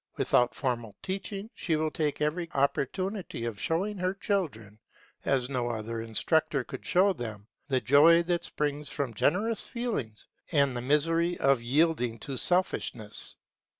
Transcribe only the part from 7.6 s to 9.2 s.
the joy that springs from